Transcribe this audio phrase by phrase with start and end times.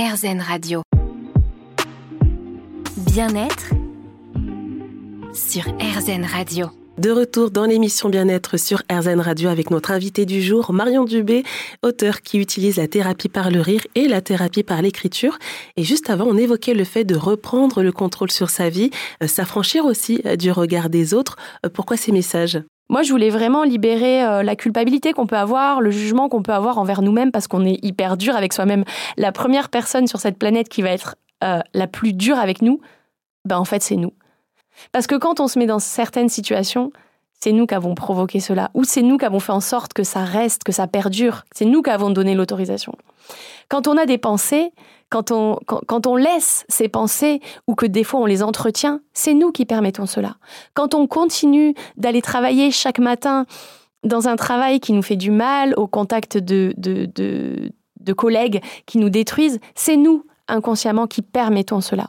[0.00, 0.82] RZN Radio.
[2.98, 3.70] Bien-être
[5.34, 6.68] sur RZN Radio.
[6.98, 11.42] De retour dans l'émission Bien-être sur RZN Radio avec notre invité du jour, Marion Dubé,
[11.82, 15.36] auteur qui utilise la thérapie par le rire et la thérapie par l'écriture.
[15.76, 18.90] Et juste avant, on évoquait le fait de reprendre le contrôle sur sa vie,
[19.24, 21.34] euh, s'affranchir aussi euh, du regard des autres.
[21.66, 22.60] Euh, pourquoi ces messages?
[22.88, 26.78] Moi, je voulais vraiment libérer la culpabilité qu'on peut avoir, le jugement qu'on peut avoir
[26.78, 28.84] envers nous-mêmes, parce qu'on est hyper dur avec soi-même.
[29.16, 32.80] La première personne sur cette planète qui va être la plus dure avec nous,
[33.44, 34.12] ben en fait, c'est nous.
[34.92, 36.92] Parce que quand on se met dans certaines situations,
[37.40, 40.02] c'est nous qui avons provoqué cela, ou c'est nous qui avons fait en sorte que
[40.02, 42.94] ça reste, que ça perdure, c'est nous qui avons donné l'autorisation.
[43.68, 44.72] Quand on a des pensées,
[45.10, 49.34] quand on, quand, on laisse ces pensées, ou que des fois on les entretient, c'est
[49.34, 50.36] nous qui permettons cela.
[50.74, 53.46] Quand on continue d'aller travailler chaque matin
[54.04, 57.08] dans un travail qui nous fait du mal, au contact de, de,
[58.00, 62.08] de collègues qui nous détruisent, c'est nous inconsciemment qui permettons cela.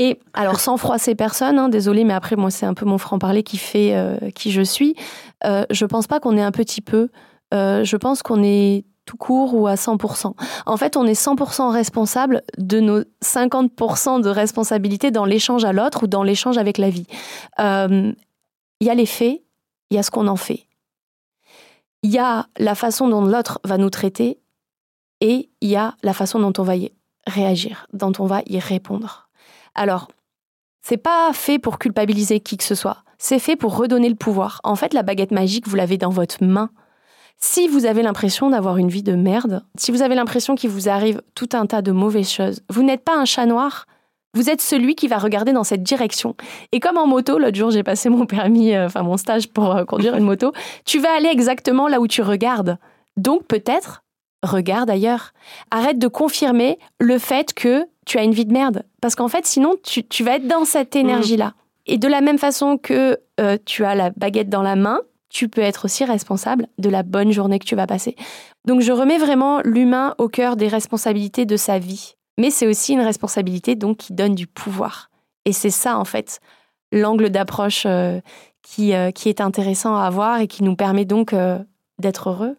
[0.00, 3.42] Et alors, sans froisser personne, hein, désolé, mais après, moi, c'est un peu mon franc-parler
[3.42, 4.94] qui fait euh, qui je suis.
[5.44, 7.08] Euh, je pense pas qu'on est un petit peu.
[7.52, 10.34] Euh, je pense qu'on est tout court ou à 100%.
[10.66, 16.04] En fait, on est 100% responsable de nos 50% de responsabilité dans l'échange à l'autre
[16.04, 17.06] ou dans l'échange avec la vie.
[17.58, 18.14] Il
[18.86, 19.42] y a les faits,
[19.90, 20.66] il y a ce qu'on en fait.
[22.04, 24.38] Il y a la façon dont l'autre va nous traiter
[25.20, 26.92] et il y a la façon dont on va y
[27.26, 29.27] réagir, dont on va y répondre.
[29.78, 30.08] Alors,
[30.82, 33.04] c'est pas fait pour culpabiliser qui que ce soit.
[33.18, 34.60] C'est fait pour redonner le pouvoir.
[34.64, 36.70] En fait, la baguette magique, vous l'avez dans votre main.
[37.40, 40.88] Si vous avez l'impression d'avoir une vie de merde, si vous avez l'impression qu'il vous
[40.88, 43.86] arrive tout un tas de mauvaises choses, vous n'êtes pas un chat noir.
[44.34, 46.34] Vous êtes celui qui va regarder dans cette direction.
[46.72, 49.74] Et comme en moto, l'autre jour j'ai passé mon permis, euh, enfin mon stage pour
[49.74, 50.52] euh, conduire une moto,
[50.84, 52.78] tu vas aller exactement là où tu regardes.
[53.16, 54.02] Donc peut-être,
[54.42, 55.32] regarde ailleurs.
[55.70, 58.82] Arrête de confirmer le fait que tu as une vie de merde.
[59.00, 61.00] Parce qu'en fait, sinon, tu, vas être dans cette mm.
[61.00, 61.54] énergie-là.
[61.86, 65.48] Et de la même façon que euh, tu as la baguette dans la main, tu
[65.48, 68.16] peux être aussi responsable de la bonne journée que tu vas passer.
[68.66, 72.14] Donc je remets vraiment l'humain au cœur des responsabilités de sa vie.
[72.38, 75.10] Mais c'est aussi une responsabilité donc qui donne du pouvoir.
[75.44, 76.40] Et c'est ça en fait
[76.92, 78.20] l'angle d'approche euh,
[78.62, 81.34] qui, euh, qui est intéressant à avoir et qui nous permet donc
[81.98, 82.56] d'être heureux.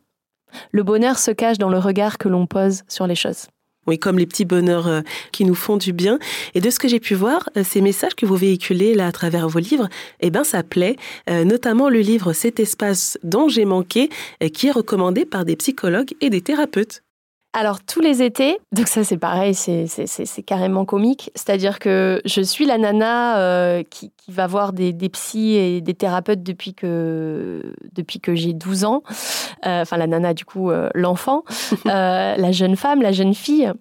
[0.71, 3.47] Le bonheur se cache dans le regard que l'on pose sur les choses.
[3.89, 5.01] Oui, comme les petits bonheurs euh,
[5.31, 6.19] qui nous font du bien.
[6.53, 9.11] Et de ce que j'ai pu voir, euh, ces messages que vous véhiculez là à
[9.11, 9.89] travers vos livres,
[10.19, 10.95] eh ben ça plaît.
[11.27, 14.09] Euh, notamment le livre Cet espace dont j'ai manqué,
[14.53, 17.01] qui est recommandé par des psychologues et des thérapeutes.
[17.51, 21.31] Alors tous les étés, donc ça c'est pareil, c'est carrément comique.
[21.33, 26.43] C'est-à-dire que je suis la nana qui, va voir des, des, psys et des thérapeutes
[26.43, 29.01] depuis que, depuis que j'ai 12 ans.
[29.63, 31.43] enfin la nana du coup, l'enfant,
[31.85, 33.71] la jeune femme, la jeune fille.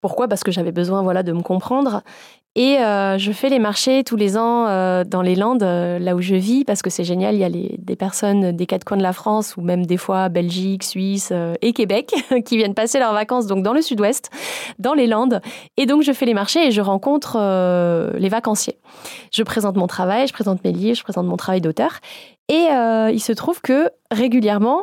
[0.00, 0.28] pourquoi?
[0.28, 2.02] Parce que j'avais besoin voilà, de me comprendre
[2.58, 6.16] et euh, je fais les marchés tous les ans euh, dans les Landes, euh, là
[6.16, 7.36] où je vis, parce que c'est génial.
[7.36, 10.28] Il y a des personnes des quatre coins de la France, ou même des fois
[10.28, 11.32] Belgique, Suisse
[11.62, 12.12] et Québec,
[12.44, 14.32] qui viennent passer leurs vacances donc dans le sud-ouest,
[14.80, 15.40] dans les Landes.
[15.76, 17.38] Et donc je fais les marchés et je rencontre
[18.18, 18.80] les vacanciers.
[19.30, 22.00] Je présente mon travail, je présente mes livres, je présente mon travail d'auteur.
[22.48, 22.66] Et
[23.12, 24.82] il se trouve que régulièrement,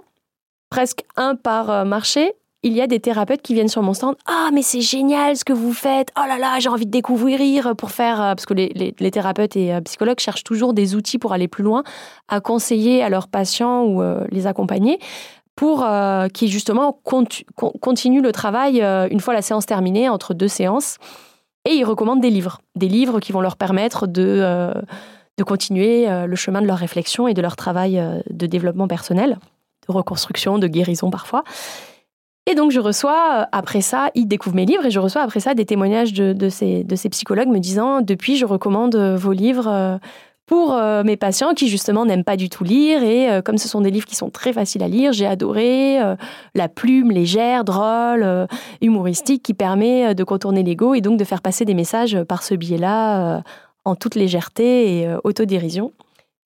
[0.69, 4.15] presque un par marché, il y a des thérapeutes qui viennent sur mon stand.
[4.25, 6.11] Ah, mais c'est génial ce que vous faites.
[6.17, 8.19] Oh là là, j'ai envie de découvrir pour faire.
[8.19, 11.63] Euh, parce que les, thérapeutes et euh, psychologues cherchent toujours des outils pour aller plus
[11.63, 11.83] loin,
[12.27, 14.99] à conseiller à leurs patients ou euh, les accompagner
[15.55, 15.87] pour
[16.33, 16.99] qu'ils justement
[17.79, 20.97] continuent le travail une fois la séance terminée, entre deux séances.
[21.63, 22.59] Et ils recommandent des livres.
[22.75, 24.73] Des livres qui vont leur permettre de
[25.45, 29.39] continuer le chemin de leur réflexion et de leur travail de développement personnel,
[29.87, 31.45] de reconstruction, de guérison parfois.
[32.47, 35.39] Et donc je reçois, euh, après ça, ils découvrent mes livres et je reçois après
[35.39, 39.97] ça des témoignages de, ces, psychologues me disant, depuis, je recommande euh, vos livres euh,
[40.45, 43.89] pour mes patients qui justement n'aiment pas du tout lire et comme ce sont des
[43.89, 45.97] livres qui sont très faciles à lire, j'ai adoré
[46.53, 48.47] la plume légère, drôle,
[48.79, 52.53] humoristique qui permet de contourner l'ego et donc de faire passer des messages par ce
[52.53, 53.41] biais-là
[53.85, 55.93] en toute légèreté et autodérision.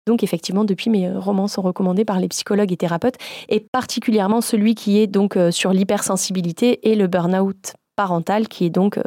[0.09, 3.17] Donc effectivement, depuis, mes romans sont recommandés par les psychologues et thérapeutes,
[3.47, 8.71] et particulièrement celui qui est donc euh, sur l'hypersensibilité et le burn-out parental, qui est
[8.71, 9.03] donc euh,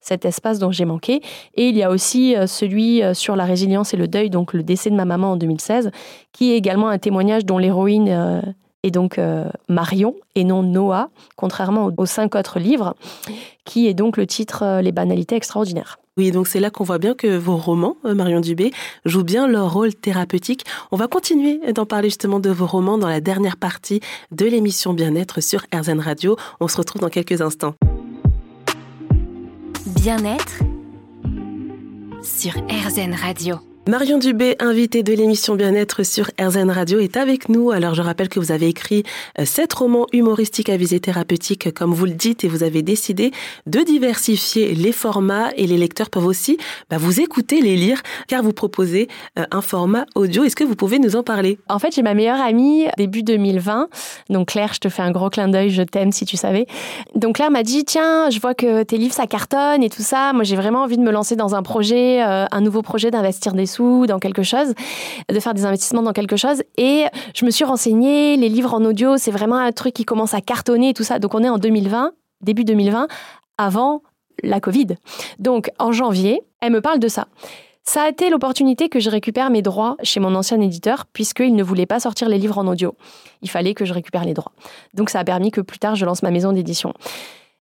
[0.00, 1.20] cet espace dont j'ai manqué.
[1.56, 4.62] Et il y a aussi euh, celui sur la résilience et le deuil, donc le
[4.62, 5.90] décès de ma maman en 2016,
[6.32, 8.42] qui est également un témoignage dont l'héroïne
[8.82, 9.20] est donc
[9.68, 12.94] Marion et non Noah, contrairement aux cinq autres livres,
[13.66, 15.98] qui est donc le titre Les banalités extraordinaires.
[16.18, 18.72] Oui, donc c'est là qu'on voit bien que vos romans, euh, Marion Dubé,
[19.04, 20.64] jouent bien leur rôle thérapeutique.
[20.90, 24.00] On va continuer d'en parler justement de vos romans dans la dernière partie
[24.32, 26.36] de l'émission Bien-être sur RZN Radio.
[26.58, 27.74] On se retrouve dans quelques instants.
[29.84, 30.60] Bien-être
[32.22, 33.56] sur RZN Radio.
[33.88, 37.70] Marion Dubé, invitée de l'émission Bien-être sur RZN Radio, est avec nous.
[37.70, 39.04] Alors, je rappelle que vous avez écrit
[39.38, 43.30] euh, sept romans humoristiques à visée thérapeutique, comme vous le dites, et vous avez décidé
[43.66, 46.58] de diversifier les formats et les lecteurs peuvent aussi
[46.90, 49.06] bah, vous écouter, les lire, car vous proposez
[49.38, 50.42] euh, un format audio.
[50.42, 51.56] Est-ce que vous pouvez nous en parler?
[51.68, 53.88] En fait, j'ai ma meilleure amie début 2020.
[54.30, 56.66] Donc, Claire, je te fais un gros clin d'œil, je t'aime si tu savais.
[57.14, 60.32] Donc, Claire m'a dit, tiens, je vois que tes livres, ça cartonne et tout ça.
[60.32, 63.52] Moi, j'ai vraiment envie de me lancer dans un projet, euh, un nouveau projet d'investir
[63.52, 64.74] des dans quelque chose,
[65.28, 66.62] de faire des investissements dans quelque chose.
[66.76, 70.34] Et je me suis renseignée, les livres en audio, c'est vraiment un truc qui commence
[70.34, 71.18] à cartonner et tout ça.
[71.18, 73.08] Donc on est en 2020, début 2020,
[73.58, 74.02] avant
[74.42, 74.96] la Covid.
[75.38, 77.26] Donc en janvier, elle me parle de ça.
[77.88, 81.62] Ça a été l'opportunité que je récupère mes droits chez mon ancien éditeur, puisqu'il ne
[81.62, 82.96] voulait pas sortir les livres en audio.
[83.42, 84.50] Il fallait que je récupère les droits.
[84.94, 86.92] Donc ça a permis que plus tard, je lance ma maison d'édition.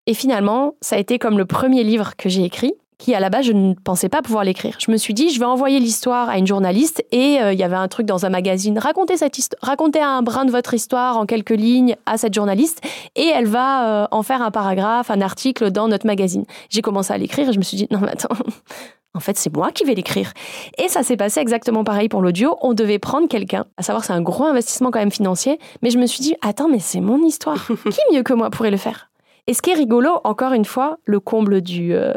[0.05, 3.29] Et finalement, ça a été comme le premier livre que j'ai écrit qui à la
[3.29, 4.77] base je ne pensais pas pouvoir l'écrire.
[4.79, 7.63] Je me suis dit je vais envoyer l'histoire à une journaliste et euh, il y
[7.63, 11.17] avait un truc dans un magazine racontez cette histoire, racontez un brin de votre histoire
[11.17, 12.81] en quelques lignes à cette journaliste
[13.15, 16.45] et elle va euh, en faire un paragraphe, un article dans notre magazine.
[16.69, 18.29] J'ai commencé à l'écrire et je me suis dit non mais attends
[19.13, 20.31] en fait, c'est moi qui vais l'écrire.
[20.77, 22.55] Et ça s'est passé exactement pareil pour l'audio.
[22.61, 25.97] On devait prendre quelqu'un, à savoir c'est un gros investissement quand même financier, mais je
[25.97, 27.67] me suis dit, attends, mais c'est mon histoire.
[27.67, 29.10] qui mieux que moi pourrait le faire?
[29.51, 32.13] Et ce qui est rigolo, encore une fois, le comble du, euh,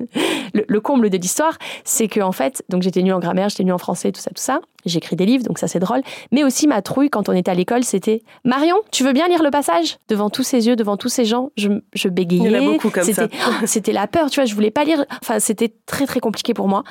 [0.52, 3.74] le, comble de l'histoire, c'est que en fait, donc j'étais nulle en grammaire, j'étais nulle
[3.74, 4.60] en français, tout ça, tout ça.
[4.84, 6.02] J'écris des livres, donc ça c'est drôle.
[6.32, 9.44] Mais aussi ma trouille quand on était à l'école, c'était Marion, tu veux bien lire
[9.44, 9.98] le passage?
[10.08, 11.50] Devant tous ces yeux, devant tous ces gens.
[11.56, 12.46] Je, je bégayais.
[12.46, 13.28] Il y en a beaucoup comme ça.
[13.64, 14.44] C'était la peur, tu vois.
[14.44, 15.04] Je voulais pas lire.
[15.22, 16.82] Enfin, c'était très très compliqué pour moi.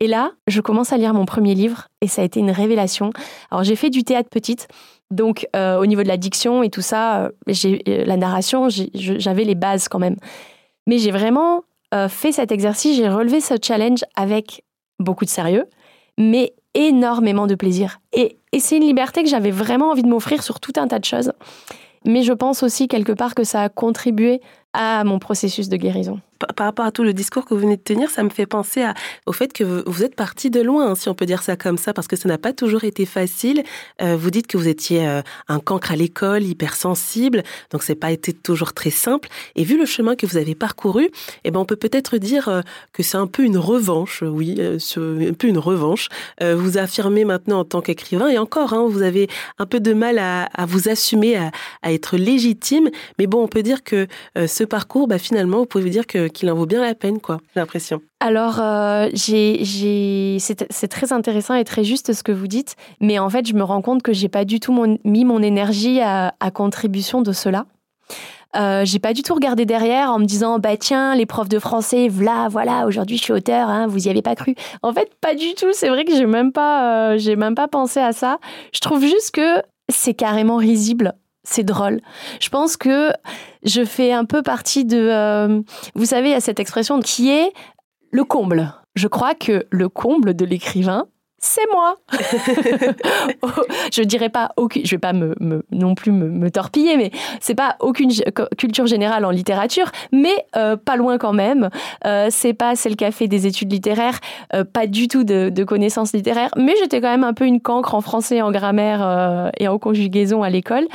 [0.00, 3.12] Et là, je commence à lire mon premier livre et ça a été une révélation.
[3.50, 4.68] Alors j'ai fait du théâtre petite.
[5.10, 8.68] Donc, euh, au niveau de la diction et tout ça, euh, j'ai, euh, la narration,
[8.94, 10.16] j'avais les bases quand même.
[10.86, 11.62] Mais j'ai vraiment
[12.10, 14.62] fait cet exercice, j'ai relevé ce challenge avec
[14.98, 15.64] beaucoup de sérieux,
[16.18, 18.00] mais énormément de plaisir.
[18.12, 20.98] Et, et c'est une liberté que j'avais vraiment envie de m'offrir sur tout un tas
[20.98, 21.32] de choses.
[22.04, 24.42] Mais je pense aussi quelque part que ça a contribué
[24.72, 26.20] à mon processus de guérison
[26.56, 28.84] par rapport à tout le discours que vous venez de tenir, ça me fait penser
[29.26, 31.92] au fait que vous, êtes parti de loin, si on peut dire ça comme ça,
[31.92, 33.62] parce que ça n'a pas toujours été facile.
[34.00, 38.12] Euh, vous dites que vous étiez euh, un cancre à l'école, hypersensible, donc c'est pas
[38.12, 39.28] été toujours très simple.
[39.56, 41.10] Et vu le chemin que vous avez parcouru,
[41.44, 42.60] eh ben on peut peut-être dire euh,
[42.92, 46.08] que c'est un peu une revanche, oui, un peu une revanche.
[46.40, 49.28] vous affirmez maintenant en tant qu'écrivain, et encore, hein, vous avez
[49.58, 51.50] un peu de mal à, vous assumer, à,
[51.92, 52.90] être légitime.
[53.18, 54.06] Mais bon, on peut dire que
[54.58, 57.38] ce parcours, bah, finalement, vous pouvez vous dire qu'il en vaut bien la peine, quoi,
[57.54, 58.00] j'ai l'impression.
[58.18, 63.46] Alors, euh, c'est très intéressant et très juste ce que vous dites, mais en fait,
[63.46, 67.30] je me rends compte que j'ai pas du tout mis mon énergie à, contribution de
[67.32, 67.66] cela.
[68.56, 71.58] Euh, j'ai pas du tout regardé derrière en me disant bah tiens les profs de
[71.58, 75.10] français voilà voilà aujourd'hui je suis auteur hein, vous y avez pas cru en fait
[75.20, 78.14] pas du tout c'est vrai que j'ai même pas euh, j'ai même pas pensé à
[78.14, 78.38] ça
[78.72, 81.12] je trouve juste que c'est carrément risible
[81.48, 82.00] c'est drôle.
[82.40, 83.10] Je pense que
[83.62, 84.98] je fais un peu partie de...
[84.98, 85.62] Euh,
[85.94, 87.52] vous savez, il y a cette expression qui est
[88.10, 88.74] le comble.
[88.94, 91.06] Je crois que le comble de l'écrivain,
[91.40, 91.96] c'est moi.
[93.92, 95.34] je dirais pas aucune, je vais pas me,
[95.70, 98.10] non plus me, torpiller, mais c'est pas aucune
[98.56, 101.70] culture générale en littérature, mais euh, pas loin quand même.
[102.04, 104.18] Euh, c'est pas qui a fait des études littéraires,
[104.54, 107.94] euh, pas du tout de, connaissances littéraires, mais j'étais quand même un peu une cancre
[107.94, 110.86] en français, en grammaire et en conjugaison à l'école.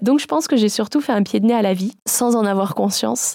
[0.00, 2.34] donc je pense que j'ai surtout fait un pied de nez à la vie, sans
[2.34, 3.34] en avoir conscience.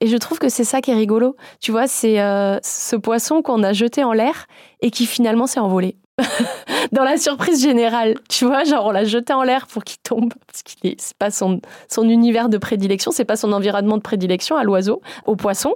[0.00, 1.36] Et je trouve que c'est ça qui est rigolo.
[1.60, 2.16] Tu vois, c'est
[2.62, 4.46] ce poisson qu'on a jeté en l'air
[4.80, 5.96] et qui finalement s'est envolé.
[6.92, 10.32] dans la surprise générale, tu vois, genre on l'a jeté en l'air pour qu'il tombe,
[10.46, 14.02] parce qu'il est, c'est pas son, son univers de prédilection, c'est pas son environnement de
[14.02, 15.74] prédilection à l'oiseau, au poisson.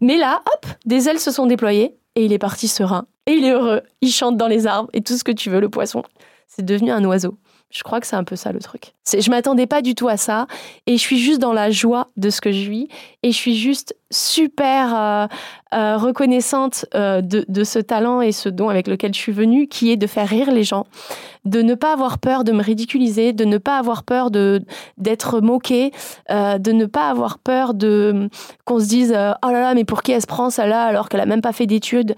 [0.00, 3.06] Mais là, hop, des ailes se sont déployées et il est parti serein.
[3.26, 5.60] Et il est heureux, il chante dans les arbres et tout ce que tu veux,
[5.60, 6.02] le poisson.
[6.48, 7.36] C'est devenu un oiseau.
[7.74, 8.94] Je crois que c'est un peu ça le truc.
[9.12, 10.46] Je m'attendais pas du tout à ça
[10.86, 12.88] et je suis juste dans la joie de ce que je vis
[13.22, 15.26] et je suis juste super euh,
[15.74, 19.66] euh, reconnaissante euh, de, de, ce talent et ce don avec lequel je suis venue,
[19.66, 20.86] qui est de faire rire les gens,
[21.44, 24.62] de ne pas avoir peur de me ridiculiser, de ne pas avoir peur de
[24.96, 25.90] d'être moqué,
[26.30, 28.28] de ne pas avoir peur de
[28.64, 31.08] qu'on se dise oh là là mais pour qui elle se prend ça là alors
[31.08, 32.14] qu'elle a même pas fait d'études.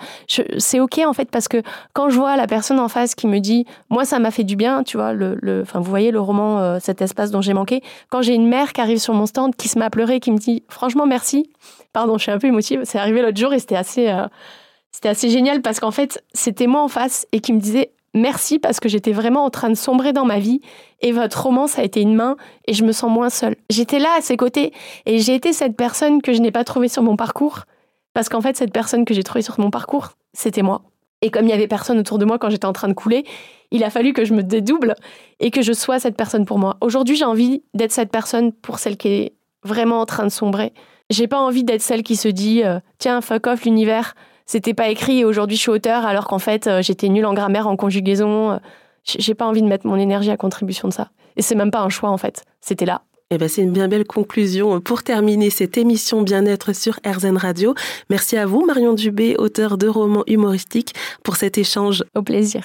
[0.59, 3.39] C'est ok en fait parce que quand je vois la personne en face qui me
[3.39, 6.59] dit moi ça m'a fait du bien, tu vois le enfin, vous voyez le roman
[6.61, 7.83] euh, Cet espace dont j'ai manqué.
[8.11, 10.31] Quand j'ai une mère qui arrive sur mon stand, qui se met à pleurer, qui
[10.31, 11.51] me dit franchement merci.
[11.93, 12.83] Pardon, je suis un peu émotive.
[12.85, 14.27] C'est arrivé l'autre jour et c'était assez, euh,
[14.93, 18.59] c'était assez génial parce qu'en fait c'était moi en face et qui me disait merci
[18.59, 20.61] parce que j'étais vraiment en train de sombrer dans ma vie
[21.01, 22.37] et votre roman ça a été une main
[22.67, 23.57] et je me sens moins seule.
[23.71, 24.73] J'étais là à ses côtés
[25.05, 27.65] et j'ai été cette personne que je n'ai pas trouvée sur mon parcours
[28.15, 30.83] parce qu'en fait cette personne que j'ai trouvée sur mon parcours c'était moi.
[31.23, 33.25] Et comme il y avait personne autour de moi quand j'étais en train de couler,
[33.71, 34.95] il a fallu que je me dédouble
[35.41, 36.77] et que je sois cette personne pour moi.
[36.81, 39.33] Aujourd'hui, j'ai envie d'être cette personne pour celle qui est
[39.65, 40.73] vraiment en train de sombrer.
[41.11, 44.89] J'ai pas envie d'être celle qui se dit euh, tiens fuck off l'univers, c'était pas
[44.89, 47.77] écrit et aujourd'hui je suis auteur alors qu'en fait euh, j'étais nulle en grammaire, en
[47.77, 48.53] conjugaison.
[48.53, 48.59] Euh,
[49.05, 51.11] j'ai pas envie de mettre mon énergie à contribution de ça.
[51.37, 52.45] Et c'est même pas un choix en fait.
[52.61, 53.03] C'était là.
[53.33, 57.75] Eh ben, c'est une bien belle conclusion pour terminer cette émission Bien-être sur RZN Radio.
[58.09, 62.05] Merci à vous, Marion Dubé, auteur de romans humoristiques, pour cet échange.
[62.15, 62.63] Au plaisir.